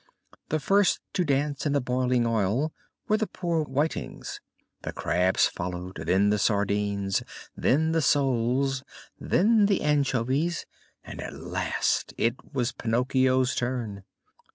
The 0.49 0.59
first 0.59 0.99
to 1.13 1.23
dance 1.23 1.67
in 1.67 1.73
the 1.73 1.79
boiling 1.79 2.25
oil 2.25 2.73
were 3.07 3.17
the 3.17 3.27
poor 3.27 3.63
whitings; 3.63 4.41
the 4.81 4.91
crabs 4.91 5.45
followed, 5.45 5.97
then 6.07 6.31
the 6.31 6.39
sardines, 6.39 7.21
then 7.55 7.91
the 7.91 8.01
soles, 8.01 8.81
then 9.19 9.67
the 9.67 9.81
anchovies, 9.83 10.65
and 11.03 11.21
at 11.21 11.35
last 11.39 12.15
it 12.17 12.33
was 12.51 12.71
Pinocchio's 12.71 13.53
turn. 13.53 14.01